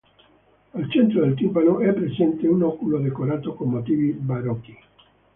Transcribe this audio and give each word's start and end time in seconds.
Al 0.73 0.89
centro 0.89 1.21
del 1.21 1.35
timpano 1.35 1.79
è 1.79 1.93
presente 1.93 2.47
un 2.47 2.63
oculo 2.63 2.97
decorato 2.97 3.53
con 3.53 3.69
motivi 3.69 4.09
barocchi. 4.09 4.75